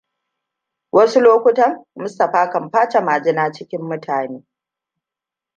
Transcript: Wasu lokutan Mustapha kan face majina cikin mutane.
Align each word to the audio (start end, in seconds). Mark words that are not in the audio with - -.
Wasu 0.91 1.19
lokutan 1.23 1.71
Mustapha 2.01 2.49
kan 2.51 2.71
face 2.71 2.99
majina 3.07 3.51
cikin 3.51 3.81
mutane. 3.89 4.39